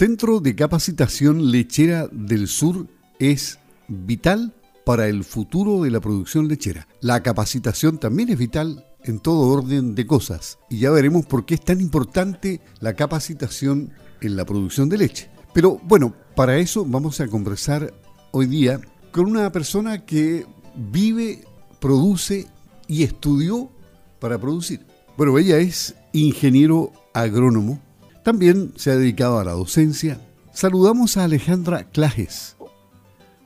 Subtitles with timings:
[0.00, 2.86] Centro de Capacitación Lechera del Sur
[3.18, 4.54] es vital
[4.86, 6.88] para el futuro de la producción lechera.
[7.02, 11.52] La capacitación también es vital en todo orden de cosas y ya veremos por qué
[11.52, 13.92] es tan importante la capacitación
[14.22, 15.30] en la producción de leche.
[15.52, 17.92] Pero bueno, para eso vamos a conversar
[18.30, 18.80] hoy día
[19.12, 20.46] con una persona que
[20.76, 21.44] vive,
[21.78, 22.46] produce
[22.88, 23.70] y estudió
[24.18, 24.80] para producir.
[25.18, 27.82] Bueno, ella es ingeniero agrónomo,
[28.22, 30.20] también se ha dedicado a la docencia.
[30.52, 32.56] Saludamos a Alejandra Clajes,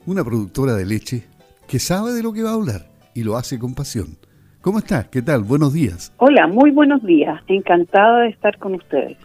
[0.05, 1.23] una productora de leche
[1.67, 4.17] que sabe de lo que va a hablar y lo hace con pasión.
[4.61, 5.07] ¿Cómo estás?
[5.09, 5.43] ¿Qué tal?
[5.43, 6.11] Buenos días.
[6.17, 7.41] Hola, muy buenos días.
[7.47, 9.17] Encantada de estar con ustedes.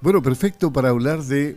[0.00, 1.56] Bueno, perfecto para hablar de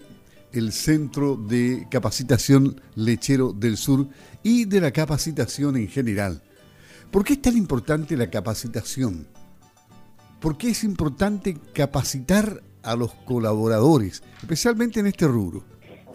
[0.52, 4.07] el Centro de Capacitación Lechero del Sur
[4.43, 6.41] y de la capacitación en general.
[7.12, 9.27] ¿Por qué es tan importante la capacitación?
[10.40, 15.63] ¿Por qué es importante capacitar a los colaboradores, especialmente en este rubro?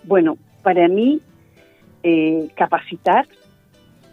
[0.04, 1.20] Bueno, para mí
[2.02, 3.26] eh, capacitar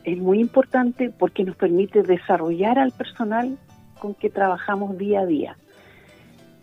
[0.04, 3.58] es muy importante porque nos permite desarrollar al personal
[4.00, 5.58] con que trabajamos día a día.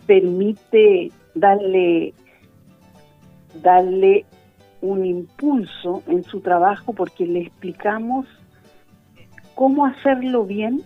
[0.07, 2.15] Permite darle,
[3.63, 4.27] darle
[4.81, 8.27] un impulso en su trabajo porque le explicamos
[9.55, 10.83] cómo hacerlo bien,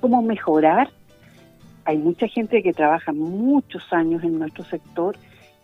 [0.00, 0.90] cómo mejorar.
[1.86, 5.16] Hay mucha gente que trabaja muchos años en nuestro sector,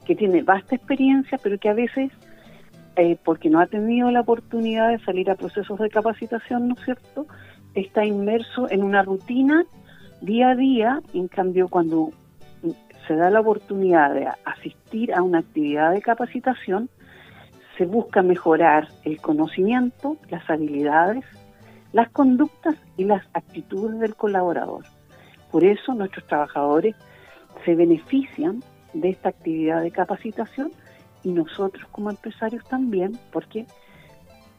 [0.07, 2.11] que tiene vasta experiencia, pero que a veces
[2.97, 6.85] eh, porque no ha tenido la oportunidad de salir a procesos de capacitación, ¿no es
[6.85, 7.27] cierto?
[7.75, 9.65] Está inmerso en una rutina
[10.21, 12.11] día a día, en cambio cuando
[13.07, 16.89] se da la oportunidad de asistir a una actividad de capacitación,
[17.77, 21.25] se busca mejorar el conocimiento, las habilidades,
[21.93, 24.85] las conductas y las actitudes del colaborador.
[25.53, 26.97] Por eso nuestros trabajadores
[27.65, 28.65] se benefician
[28.95, 30.73] de esta actividad de capacitación
[31.23, 33.67] y nosotros como empresarios también, porque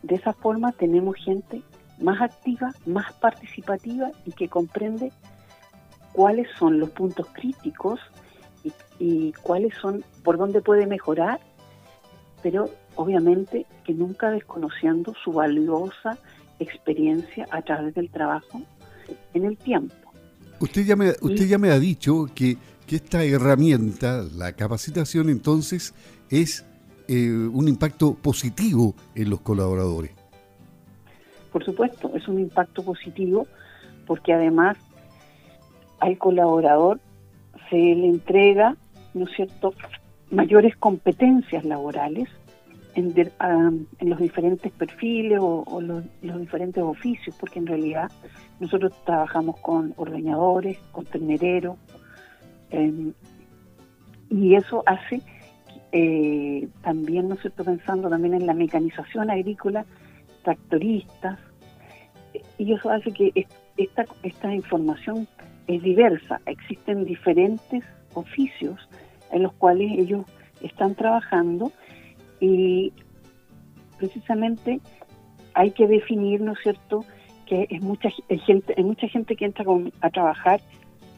[0.03, 1.61] de esa forma tenemos gente
[1.99, 5.11] más activa, más participativa y que comprende
[6.13, 7.99] cuáles son los puntos críticos
[8.99, 11.41] y, cuáles son, por dónde puede mejorar,
[12.41, 16.17] pero obviamente que nunca desconociendo su valiosa
[16.59, 18.61] experiencia a través del trabajo
[19.33, 20.02] en el tiempo.
[20.59, 25.93] Usted ya me, usted ya me ha dicho que, que esta herramienta, la capacitación, entonces
[26.29, 26.65] es
[27.07, 30.11] eh, un impacto positivo en los colaboradores.
[31.51, 33.47] Por supuesto, es un impacto positivo
[34.07, 34.77] porque además
[35.99, 36.99] al colaborador
[37.69, 38.75] se le entrega,
[39.13, 39.73] ¿no es cierto?,
[40.31, 42.27] mayores competencias laborales
[42.95, 46.03] en, los diferentes perfiles o, los,
[46.39, 48.11] diferentes oficios, porque en realidad
[48.59, 51.77] nosotros trabajamos con ordeñadores, con ternereros,
[52.69, 53.13] em,
[54.29, 55.21] y eso hace
[55.91, 59.85] eh, también, ¿no estoy pensando también en la mecanización agrícola,
[60.43, 61.39] tractoristas,
[62.57, 65.27] y eso hace que esta, esta información
[65.67, 67.83] es diversa, existen diferentes
[68.15, 68.79] oficios
[69.31, 70.25] en los cuales ellos
[70.61, 71.71] están trabajando
[72.43, 72.91] y
[73.97, 74.81] precisamente
[75.53, 77.05] hay que definir, ¿no es cierto?,
[77.45, 78.09] que es mucha
[78.45, 79.65] gente, hay mucha gente que entra
[80.01, 80.59] a trabajar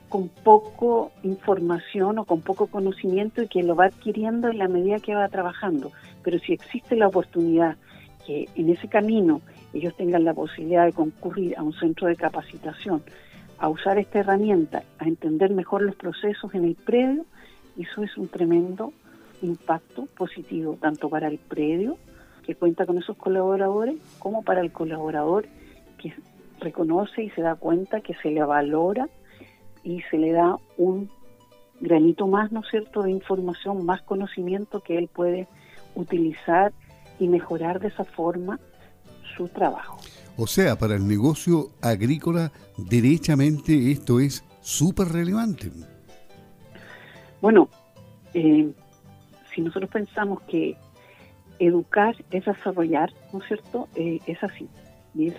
[0.09, 4.99] con poco información o con poco conocimiento y que lo va adquiriendo en la medida
[4.99, 5.91] que va trabajando.
[6.23, 7.75] Pero si existe la oportunidad
[8.25, 9.41] que en ese camino
[9.73, 13.03] ellos tengan la posibilidad de concurrir a un centro de capacitación,
[13.57, 17.25] a usar esta herramienta, a entender mejor los procesos en el predio,
[17.77, 18.93] eso es un tremendo
[19.41, 21.97] impacto positivo, tanto para el predio,
[22.45, 25.47] que cuenta con esos colaboradores, como para el colaborador
[25.97, 26.13] que
[26.59, 29.09] reconoce y se da cuenta que se le valora
[29.83, 31.09] y se le da un
[31.79, 35.47] granito más, ¿no es cierto?, de información, más conocimiento que él puede
[35.95, 36.73] utilizar
[37.19, 38.59] y mejorar de esa forma
[39.35, 39.99] su trabajo.
[40.37, 45.71] O sea, para el negocio agrícola, derechamente esto es súper relevante.
[47.41, 47.69] Bueno,
[48.33, 48.73] eh,
[49.55, 50.77] si nosotros pensamos que
[51.57, 53.87] educar es desarrollar, ¿no es cierto?
[53.95, 54.67] Eh, es así.
[55.15, 55.35] Y es,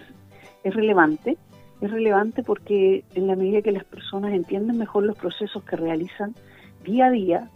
[0.65, 1.37] es relevante
[1.81, 6.35] es relevante porque en la medida que las personas entienden mejor los procesos que realizan
[6.85, 7.51] día a día,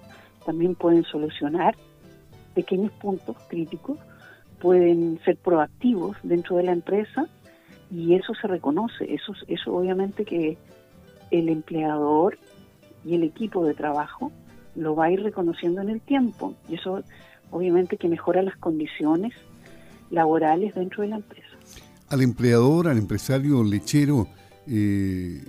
[0.45, 1.75] también pueden solucionar
[2.55, 3.99] pequeños puntos críticos,
[4.61, 7.27] pueden ser proactivos dentro de la empresa
[7.91, 10.59] y eso se reconoce, eso, eso obviamente que
[11.31, 12.39] el empleador
[13.05, 14.33] y el equipo de trabajo
[14.75, 17.03] lo va a ir reconociendo en el tiempo y eso
[17.51, 19.33] obviamente que mejora las condiciones
[20.11, 21.51] laborales dentro de la empresa
[22.11, 24.27] al empleador, al empresario lechero,
[24.67, 25.43] eh,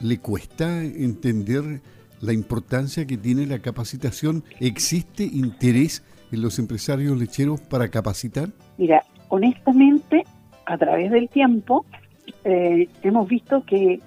[0.00, 1.80] le cuesta entender
[2.20, 4.42] la importancia que tiene la capacitación?
[4.58, 6.02] ¿Existe interés
[6.32, 8.48] en los empresarios lecheros para capacitar?
[8.78, 10.24] Mira, honestamente,
[10.64, 11.84] a través del tiempo,
[12.44, 14.00] eh, hemos visto que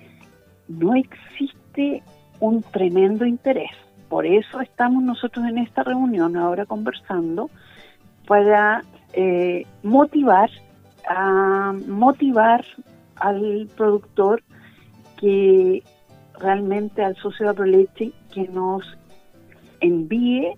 [0.67, 2.01] no existe
[2.39, 3.71] un tremendo interés.
[4.15, 7.49] Por eso estamos nosotros en esta reunión ahora conversando
[8.25, 8.81] para
[9.11, 10.49] eh, motivar
[11.05, 12.63] a motivar
[13.17, 14.41] al productor
[15.19, 15.83] que
[16.39, 18.85] realmente al socio de Aproleche que nos
[19.81, 20.55] envíe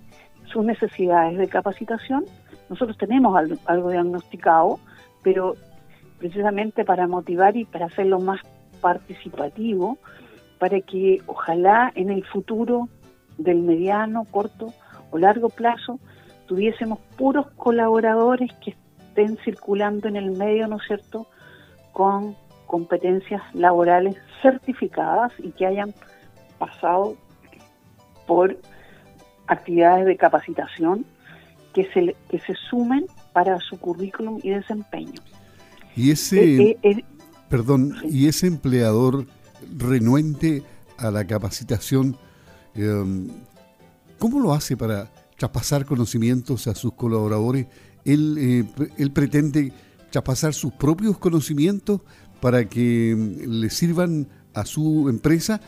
[0.53, 2.25] sus necesidades de capacitación.
[2.69, 4.79] Nosotros tenemos algo, diagnosticado,
[5.23, 5.55] pero
[6.19, 8.39] precisamente para motivar y para hacerlo más
[8.81, 9.97] participativo,
[10.59, 12.87] para que ojalá en el futuro
[13.37, 14.73] del mediano, corto
[15.11, 15.99] o largo plazo
[16.47, 18.75] tuviésemos puros colaboradores que
[19.09, 21.27] estén circulando en el medio, ¿no es cierto?,
[21.91, 22.35] con
[22.67, 25.93] competencias laborales certificadas y que hayan
[26.57, 27.15] pasado
[28.25, 28.57] por
[29.47, 31.05] actividades de capacitación
[31.73, 35.21] que se, que se sumen para su currículum y desempeño.
[35.95, 37.03] Y ese, eh, eh,
[37.49, 39.25] perdón, y ese empleador
[39.77, 40.63] renuente
[40.97, 42.17] a la capacitación,
[44.17, 47.67] ¿cómo lo hace para traspasar conocimientos a sus colaboradores?
[48.05, 49.71] ¿Él, eh, él pretende
[50.09, 52.01] traspasar sus propios conocimientos
[52.41, 55.61] para que em, le sirvan a su empresa?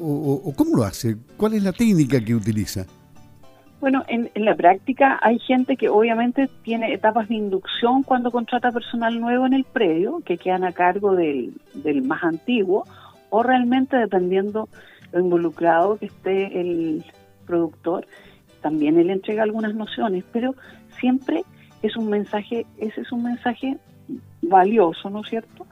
[0.00, 1.16] ¿O, cómo lo hace?
[1.38, 2.84] ¿Cuál es la técnica que utiliza?
[3.80, 9.18] Bueno, en, la práctica hay gente que obviamente tiene etapas de inducción cuando contrata personal
[9.18, 11.54] nuevo en el predio, que quedan a cargo del,
[12.02, 12.84] más antiguo,
[13.30, 14.68] o realmente dependiendo
[15.14, 17.04] involucrado que esté el
[17.46, 18.06] productor,
[18.60, 20.54] también él entrega algunas nociones, pero
[21.00, 21.44] siempre
[21.82, 23.78] es un mensaje, ese es un mensaje
[24.42, 25.66] valioso, ¿no es cierto?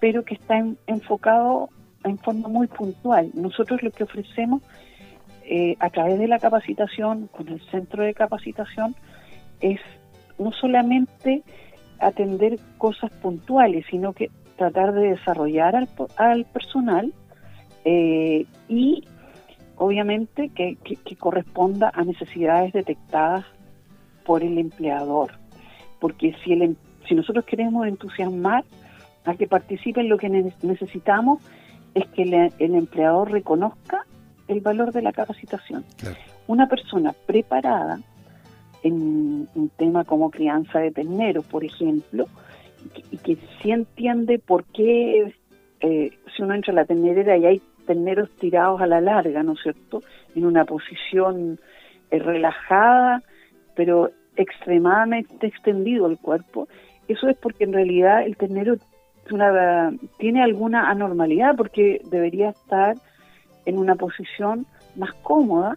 [0.00, 1.70] Pero que está enfocado
[2.04, 3.30] en forma muy puntual.
[3.34, 4.62] Nosotros lo que ofrecemos
[5.44, 8.94] eh, a través de la capacitación, con el centro de capacitación,
[9.60, 9.80] es
[10.38, 11.42] no solamente
[11.98, 17.12] atender cosas puntuales, sino que tratar de desarrollar al, al personal
[17.90, 19.02] eh, y
[19.76, 23.46] obviamente que, que, corresponda a necesidades detectadas
[24.26, 25.30] por el empleador.
[25.98, 26.76] Porque si, el, em,
[27.08, 28.64] si nosotros queremos entusiasmar
[29.24, 31.42] a que participen, lo que necesitamos
[31.94, 32.24] es que
[32.58, 34.04] el empleador reconozca
[34.48, 35.82] el valor de la capacitación.
[36.46, 38.00] Una persona preparada
[38.82, 42.26] en un tema como crianza de terneros, por ejemplo,
[43.10, 45.34] y que, sí entiende por qué
[45.80, 49.54] eh, si uno entra a la ternerera y hay terneros tirados a la larga, ¿no
[49.54, 50.02] es cierto?,
[50.36, 51.58] en una posición
[52.10, 53.22] eh, relajada,
[53.74, 56.68] pero extremadamente extendido el cuerpo,
[57.08, 58.76] eso es porque en realidad el ternero
[60.18, 62.94] tiene alguna anormalidad porque debería estar
[63.66, 65.76] en una posición más cómoda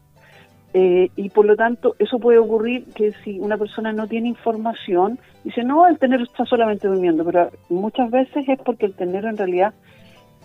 [0.74, 5.20] eh, y por lo tanto eso puede ocurrir que si una persona no tiene información
[5.44, 9.36] dice no el ternero está solamente durmiendo pero muchas veces es porque el ternero en
[9.36, 9.74] realidad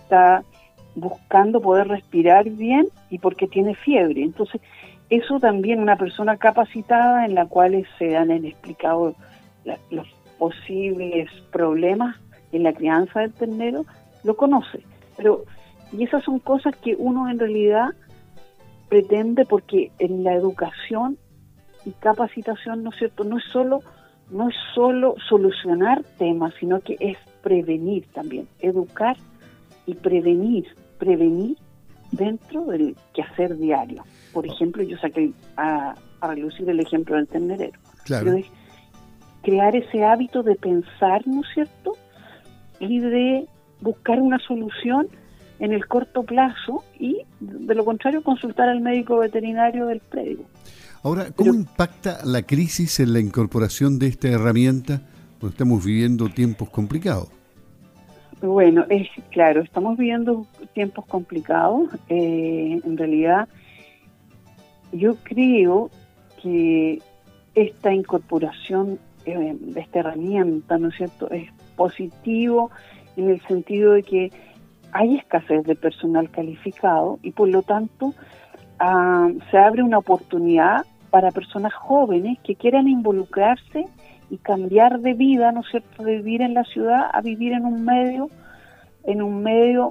[0.03, 0.43] está
[0.97, 4.61] buscando poder respirar bien y porque tiene fiebre entonces
[5.09, 9.15] eso también una persona capacitada en la cual se han explicado
[9.91, 10.09] los
[10.39, 12.17] posibles problemas
[12.53, 13.85] en la crianza del ternero
[14.25, 14.83] lo conoce.
[15.17, 15.45] Pero,
[15.93, 17.91] y esas son cosas que uno en realidad
[18.89, 21.19] pretende porque en la educación
[21.85, 23.25] y capacitación, ¿no es cierto?
[23.25, 23.81] No es solo,
[24.31, 29.17] no es solo solucionar temas, sino que es prevenir también, educar
[29.87, 30.67] y prevenir,
[30.99, 31.57] prevenir
[32.13, 34.05] dentro del quehacer diario.
[34.33, 37.79] Por ejemplo, yo saqué a, a relucir el ejemplo del ternerero.
[38.05, 38.37] Claro.
[39.43, 41.95] crear ese hábito de pensar, ¿no es cierto?
[42.81, 43.49] y de
[43.81, 45.09] buscar una solución
[45.59, 50.45] en el corto plazo y, de lo contrario, consultar al médico veterinario del predio.
[51.03, 55.03] Ahora, ¿cómo impacta la crisis en la incorporación de esta herramienta
[55.39, 57.29] cuando estamos viviendo tiempos complicados?
[58.47, 61.89] Bueno, es claro, estamos viviendo tiempos complicados.
[62.09, 63.49] Eh, en realidad,
[64.93, 65.91] yo creo
[66.41, 67.01] que
[67.57, 72.71] esta incorporación eh, de esta herramienta, ¿no es cierto?, es positivo
[73.17, 74.33] en el sentido de que
[74.93, 78.15] hay escasez de personal calificado y por lo tanto
[78.79, 83.87] ah, se abre una oportunidad para personas jóvenes que quieran involucrarse
[84.31, 87.65] y cambiar de vida, ¿no es cierto?, de vivir en la ciudad a vivir en
[87.65, 88.29] un medio,
[89.05, 89.91] en un medio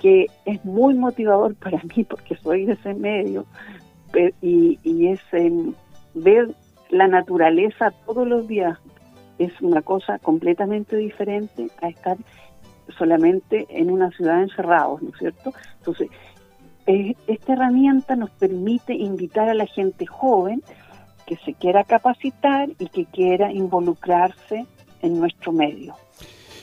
[0.00, 3.46] que es muy motivador para mí porque soy de ese medio
[4.40, 5.20] y, y es
[6.14, 6.54] ver
[6.90, 8.78] la naturaleza todos los días,
[9.38, 12.16] es una cosa completamente diferente a estar
[12.96, 15.52] solamente en una ciudad encerrados, ¿no es cierto?
[15.78, 16.08] Entonces,
[16.86, 20.62] eh, esta herramienta nos permite invitar a la gente joven
[21.26, 24.66] que se quiera capacitar y que quiera involucrarse
[25.02, 25.94] en nuestro medio.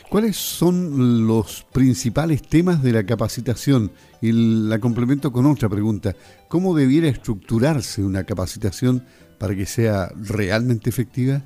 [0.10, 3.92] ¿Cuáles son los principales temas de la capacitación?
[4.22, 6.14] Y la complemento con otra pregunta.
[6.48, 9.04] ¿Cómo debiera estructurarse una capacitación
[9.40, 11.42] para que sea realmente efectiva?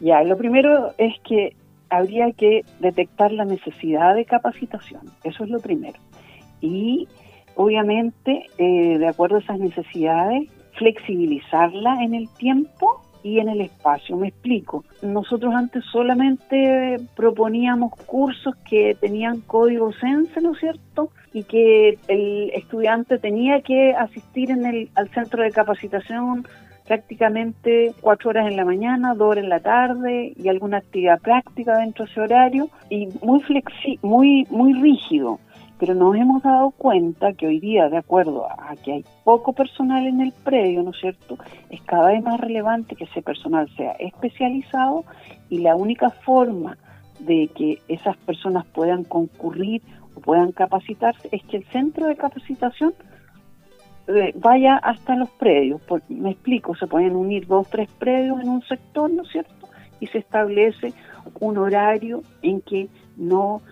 [0.00, 1.56] Ya, lo primero es que
[1.90, 5.02] habría que detectar la necesidad de capacitación.
[5.24, 5.98] Eso es lo primero.
[6.60, 7.08] Y
[7.56, 14.16] obviamente, eh, de acuerdo a esas necesidades, flexibilizarla en el tiempo y en el espacio.
[14.16, 14.84] Me explico.
[15.02, 21.10] Nosotros antes solamente proponíamos cursos que tenían código Sense, ¿no es cierto?
[21.32, 26.46] Y que el estudiante tenía que asistir en el, al centro de capacitación
[26.86, 31.78] prácticamente cuatro horas en la mañana, dos horas en la tarde y alguna actividad práctica
[31.78, 35.38] dentro de ese horario y muy flexi muy muy rígido
[35.82, 40.06] pero nos hemos dado cuenta que hoy día, de acuerdo a que hay poco personal
[40.06, 41.36] en el predio, ¿no es cierto?,
[41.70, 45.04] es cada vez más relevante que ese personal sea especializado
[45.50, 46.78] y la única forma
[47.18, 49.82] de que esas personas puedan concurrir
[50.14, 52.94] o puedan capacitarse es que el centro de capacitación
[54.06, 55.80] eh, vaya hasta los predios.
[56.08, 59.68] me explico, se pueden unir dos, tres predios en un sector, ¿no es cierto?
[59.98, 60.92] Y se establece
[61.40, 62.86] un horario en que
[63.16, 63.62] no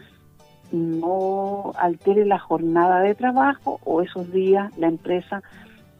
[0.72, 5.42] no altere la jornada de trabajo o esos días la empresa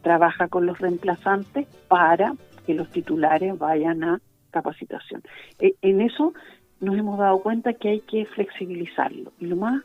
[0.01, 2.33] trabaja con los reemplazantes para
[2.65, 5.21] que los titulares vayan a capacitación.
[5.59, 6.33] E, en eso
[6.79, 9.31] nos hemos dado cuenta que hay que flexibilizarlo.
[9.39, 9.83] Y lo más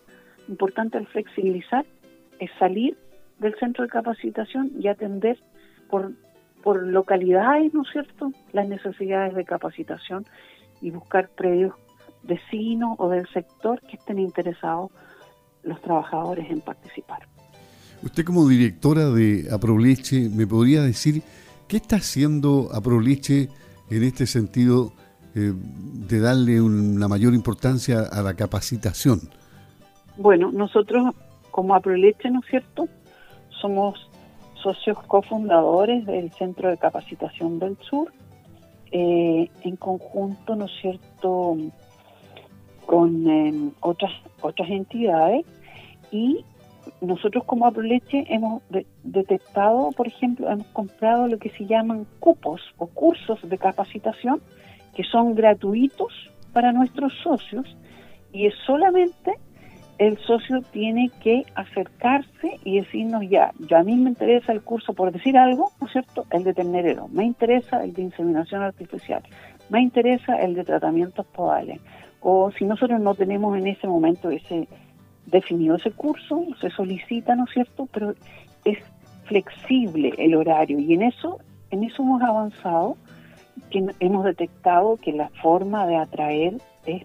[0.49, 1.85] importante al flexibilizar
[2.39, 2.97] es salir
[3.39, 5.39] del centro de capacitación y atender
[5.91, 6.13] por,
[6.63, 10.25] por localidades, ¿no es cierto?, las necesidades de capacitación
[10.81, 11.75] y buscar predios
[12.27, 14.91] vecinos o del sector que estén interesados
[15.63, 17.27] los trabajadores en participar.
[18.03, 21.23] Usted como directora de Aproleche, ¿me podría decir
[21.67, 23.49] qué está haciendo Aproleche
[23.91, 24.93] en este sentido
[25.35, 29.21] eh, de darle una mayor importancia a la capacitación?
[30.17, 31.15] Bueno, nosotros
[31.51, 32.89] como Aproleche, ¿no es cierto?
[33.61, 34.11] Somos
[34.63, 38.13] socios cofundadores del Centro de Capacitación del Sur.
[38.93, 41.57] Eh, en conjunto, ¿no es cierto?,
[42.87, 45.45] con em, otras otras entidades
[46.11, 46.45] y
[47.01, 48.63] nosotros como Aproleche hemos
[49.03, 54.41] detectado, por ejemplo, hemos comprado lo que se llaman cupos o cursos de capacitación
[54.95, 56.13] que son gratuitos
[56.53, 57.77] para nuestros socios
[58.33, 59.35] y es solamente
[59.99, 64.93] el socio tiene que acercarse y decirnos ya, yo a mí me interesa el curso
[64.93, 66.27] por decir algo, ¿no es cierto?
[66.31, 69.23] El de ternero, me interesa el de inseminación artificial,
[69.71, 71.81] me interesa el de tratamientos podales,
[72.29, 74.67] o si nosotros no tenemos en ese momento ese
[75.27, 77.89] definido ese curso, se solicita, ¿no es cierto?
[77.93, 78.15] Pero
[78.65, 78.79] es
[79.27, 81.39] flexible el horario y en eso,
[81.71, 82.97] en eso hemos avanzado,
[83.71, 87.05] que hemos detectado que la forma de atraer es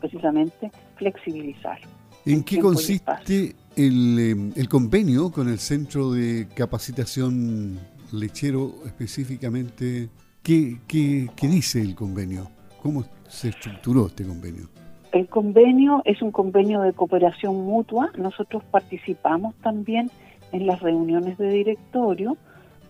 [0.00, 1.78] precisamente flexibilizar.
[2.26, 7.80] ¿En qué consiste el, em, el, convenio con el Centro de Capacitación
[8.12, 10.10] Lechero específicamente?
[10.42, 12.50] ¿Qué, qué, qué dice el convenio?
[12.82, 13.02] ¿Cómo
[13.32, 14.68] se estructuró este convenio?
[15.10, 18.10] El convenio es un convenio de cooperación mutua.
[18.16, 20.10] Nosotros participamos también
[20.52, 22.36] en las reuniones de directorio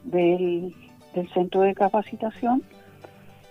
[0.05, 0.75] del,
[1.33, 2.63] centro de capacitación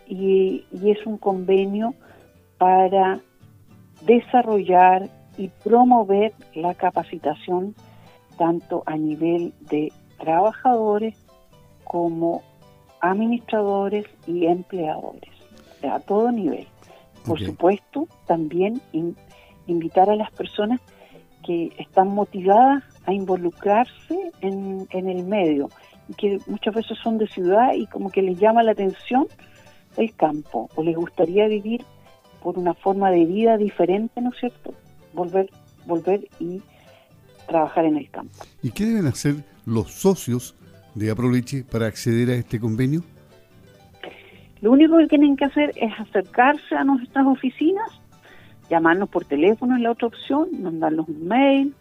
[0.05, 1.93] y, es un convenio
[2.57, 3.19] para
[4.05, 7.73] desarrollar y promover la capacitación
[8.37, 11.15] tanto a nivel de trabajadores
[11.85, 12.41] como
[12.99, 15.40] administradores y empleadores
[15.83, 16.67] a todo nivel.
[17.25, 18.81] Por supuesto, también
[19.67, 20.81] invitar a las personas
[21.45, 25.69] que están motivadas a involucrarse en, el medio,
[26.07, 29.27] y que muchas veces son de ciudad y como que les llama la atención
[29.97, 31.83] el campo, o les gustaría vivir
[32.41, 34.73] por una forma de vida diferente, ¿no es cierto?
[35.13, 35.49] Volver,
[35.85, 36.61] volver y
[37.47, 38.33] trabajar en el campo.
[38.63, 40.55] ¿Y qué deben hacer los socios
[40.95, 43.03] de Aproleche para acceder a este convenio?
[44.61, 47.89] Lo único que tienen que hacer es acercarse a nuestras oficinas,
[48.69, 51.75] llamarnos por teléfono es la otra opción, mandarnos un mail,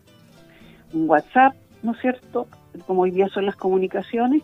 [0.92, 2.49] un WhatsApp, ¿no es cierto?
[2.87, 4.42] Como hoy día son las comunicaciones,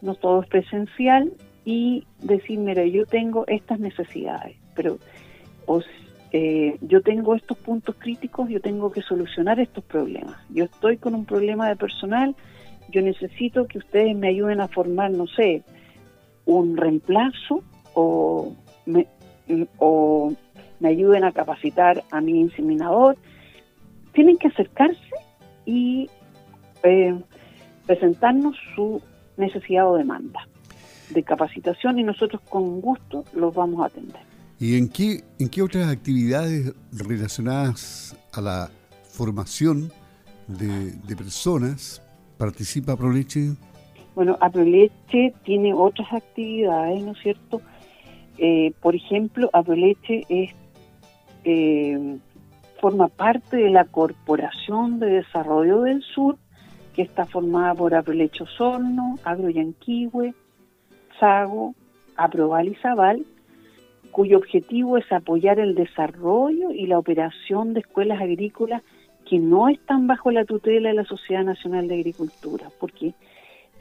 [0.00, 1.32] no todo es presencial,
[1.66, 4.98] y decir, mira, yo tengo estas necesidades, pero
[6.30, 10.36] eh, yo tengo estos puntos críticos, yo tengo que solucionar estos problemas.
[10.48, 12.36] Yo estoy con un problema de personal,
[12.92, 15.64] yo necesito que ustedes me ayuden a formar, no sé,
[16.46, 17.62] un reemplazo
[17.94, 18.54] o
[18.86, 19.06] me,
[19.78, 20.32] o
[20.80, 23.16] me ayuden a capacitar a mi inseminador,
[24.12, 25.00] tienen que acercarse
[25.64, 26.08] y
[26.82, 27.14] eh,
[27.86, 29.02] presentarnos su
[29.36, 30.40] necesidad o demanda.
[31.10, 34.20] de capacitación y nosotros con gusto los vamos a atender.
[34.58, 38.70] ¿Y en qué, en qué otras actividades relacionadas a la
[39.10, 39.92] formación
[40.48, 42.02] de, personas
[42.38, 43.52] participa Proleche?
[44.16, 47.60] Bueno, Aproleche tiene otras actividades, ¿no es cierto?
[48.38, 50.54] Eh, por ejemplo, Aproleche es
[51.44, 52.16] eh,
[52.80, 56.38] forma parte de la Corporación de Desarrollo del Sur,
[56.94, 60.32] que está formada por Aproleche Osorno, Agro Yanquihue,
[61.20, 61.74] Sago,
[62.16, 63.26] Aproval y Zabal,
[64.12, 68.82] cuyo objetivo es apoyar el desarrollo y la operación de escuelas agrícolas
[69.28, 73.12] que no están bajo la tutela de la Sociedad Nacional de Agricultura, porque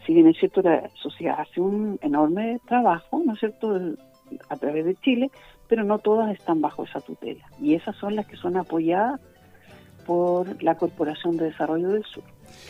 [0.05, 3.79] si bien es cierto la sociedad hace un enorme trabajo, ¿no es cierto?,
[4.50, 5.29] a través de Chile,
[5.67, 7.45] pero no todas están bajo esa tutela.
[7.62, 9.19] Y esas son las que son apoyadas
[10.05, 12.24] por la Corporación de Desarrollo del Sur.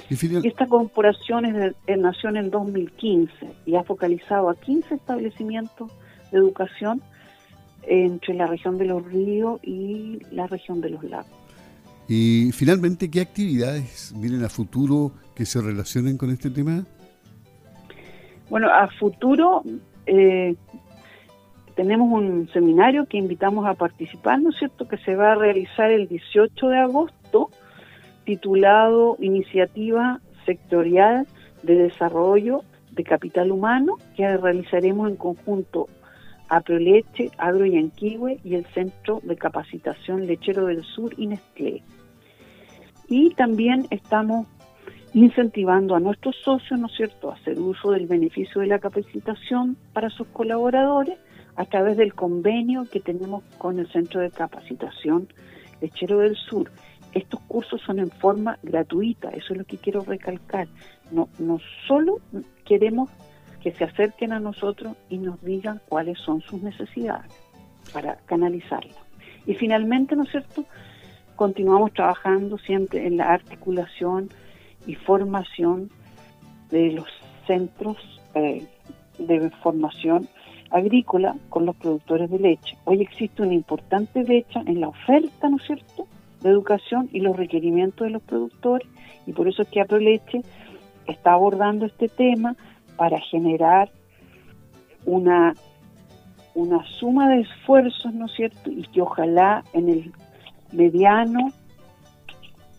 [0.09, 3.33] Y esta corporación es nació en el 2015
[3.65, 5.91] y ha focalizado a 15 establecimientos
[6.31, 7.01] de educación
[7.83, 11.31] entre la región de los ríos y la región de los lagos.
[12.07, 16.85] Y finalmente, ¿qué actividades vienen a futuro que se relacionen con este tema?
[18.49, 19.63] Bueno, a futuro
[20.05, 20.55] eh,
[21.75, 25.91] tenemos un seminario que invitamos a participar, ¿no es cierto?, que se va a realizar
[25.91, 27.49] el 18 de agosto,
[28.23, 31.27] titulado Iniciativa Sectorial
[31.63, 32.61] de Desarrollo
[32.91, 35.87] de Capital Humano, que realizaremos en conjunto
[36.47, 41.83] Aproleche, Agro Yanquihue y el Centro de Capacitación Lechero del Sur y Nestlé.
[43.09, 44.47] Y también estamos
[45.15, 49.77] incentivando a nuestros socios, ¿no es cierto?, a hacer uso del beneficio de la capacitación
[49.93, 51.17] para sus colaboradores
[51.55, 55.29] a través del convenio que tenemos con el Centro de Capacitación
[55.79, 56.69] Lechero del Sur.
[57.13, 60.67] Estos cursos son en forma gratuita, eso es lo que quiero recalcar.
[61.11, 62.19] No, no solo
[62.65, 63.09] queremos
[63.61, 67.31] que se acerquen a nosotros y nos digan cuáles son sus necesidades
[67.93, 68.97] para canalizarlas.
[69.45, 70.65] Y finalmente, ¿no es cierto?,
[71.37, 74.29] continuamos trabajando siempre en la articulación
[74.87, 75.89] y formación
[76.69, 77.07] de los
[77.47, 77.97] centros
[78.33, 78.65] eh,
[79.17, 80.27] de formación
[80.71, 82.77] agrícola con los productores de leche.
[82.85, 86.07] Hoy existe una importante brecha en la oferta, ¿no es cierto?,
[86.41, 88.87] de educación y los requerimientos de los productores
[89.25, 90.41] y por eso es que AproLeche
[91.07, 92.55] está abordando este tema
[92.97, 93.89] para generar
[95.05, 95.53] una
[96.55, 98.71] una suma de esfuerzos, ¿no es cierto?
[98.71, 100.13] Y que ojalá en el
[100.71, 101.51] mediano,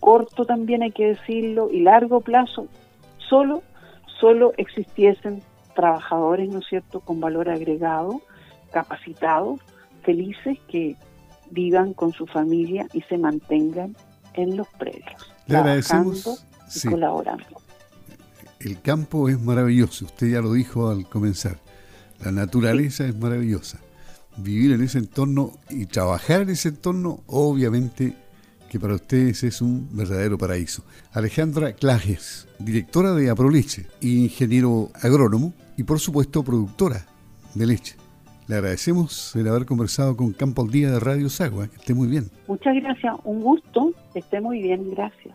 [0.06, 2.68] corto también hay que decirlo, y largo plazo,
[3.28, 3.64] solo,
[4.20, 5.42] solo existiesen
[5.74, 8.22] trabajadores, ¿no es cierto?, con valor agregado,
[8.70, 9.58] capacitados,
[10.04, 10.94] felices, que
[11.50, 13.96] vivan con su familia y se mantengan
[14.34, 16.46] en los predios, Le agradecemos.
[16.72, 17.60] Y colaborando.
[18.60, 21.56] El campo es maravilloso, usted ya lo dijo al comenzar.
[22.24, 23.80] La naturaleza es maravillosa
[24.36, 28.14] vivir en ese entorno y trabajar en ese entorno, obviamente
[28.70, 30.82] que para ustedes es un verdadero paraíso.
[31.12, 37.06] Alejandra Clajes, directora de Aproleche, ingeniero agrónomo y por supuesto productora
[37.54, 37.96] de leche.
[38.48, 41.66] Le agradecemos el haber conversado con Campo al Día de Radio Sagua.
[41.66, 42.30] Que esté muy bien.
[42.46, 43.14] Muchas gracias.
[43.24, 43.92] Un gusto.
[44.12, 44.88] Que esté muy bien.
[44.92, 45.34] Gracias.